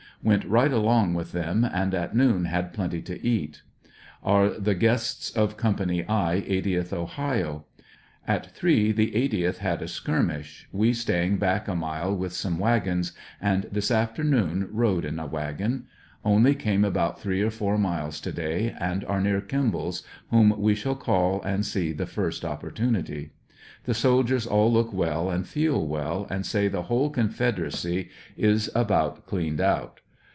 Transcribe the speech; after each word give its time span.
Went 0.23 0.45
right 0.45 0.71
along 0.71 1.15
with 1.15 1.31
them, 1.31 1.65
and 1.65 1.95
at 1.95 2.15
noon 2.15 2.45
had 2.45 2.73
plenty 2.73 3.01
to 3.01 3.27
eat. 3.27 3.63
Are 4.21 4.49
the 4.49 4.75
guests 4.75 5.31
of 5.31 5.57
Co. 5.57 5.69
I, 5.69 6.43
80th 6.47 6.93
Ohio. 6.93 7.65
At 8.27 8.51
three 8.55 8.91
the 8.91 9.09
80th 9.13 9.57
had 9.57 9.81
a 9.81 9.87
skirmish, 9.87 10.69
we 10.71 10.93
staying 10.93 11.37
back 11.37 11.67
a 11.67 11.73
mile 11.73 12.15
with 12.15 12.33
some 12.33 12.59
wagons, 12.59 13.13
and 13.41 13.65
this 13.71 13.89
afternoon 13.89 14.67
rode 14.71 15.05
in 15.05 15.17
a 15.17 15.25
wagon. 15.25 15.87
Only 16.23 16.53
came 16.53 16.85
about 16.85 17.19
three 17.19 17.41
or 17.41 17.49
four 17.49 17.79
miles 17.79 18.21
to 18.21 18.31
da}^ 18.31 18.77
and 18.79 19.03
are 19.05 19.21
near 19.21 19.41
Kimball's, 19.41 20.03
whom 20.29 20.53
we 20.61 20.75
shall 20.75 20.93
call 20.95 21.41
and 21.41 21.65
see 21.65 21.93
the 21.93 22.05
first 22.05 22.45
opportunity. 22.45 23.31
The 23.85 23.95
soldiers 23.95 24.45
all 24.45 24.71
look 24.71 24.93
well 24.93 25.31
and 25.31 25.47
feel 25.47 25.83
well, 25.83 26.27
and 26.29 26.45
say 26.45 26.69
tie 26.69 26.81
whole 26.81 27.09
confederacy 27.09 28.11
is 28.37 28.69
about 28.75 29.25
cleaned 29.25 29.59
out. 29.59 29.97